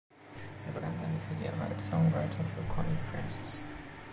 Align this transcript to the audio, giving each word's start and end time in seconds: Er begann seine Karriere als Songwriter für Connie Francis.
Er 0.65 0.71
begann 0.73 0.97
seine 0.97 1.19
Karriere 1.19 1.61
als 1.69 1.85
Songwriter 1.89 2.43
für 2.43 2.63
Connie 2.73 2.97
Francis. 3.11 3.59